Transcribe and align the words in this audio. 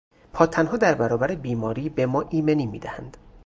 پادتنها 0.33 0.77
در 0.77 0.93
برابر 0.95 1.35
بیماری 1.35 1.89
به 1.89 2.05
ما 2.05 2.21
ایمنی 2.29 2.65
میدهند. 2.65 3.17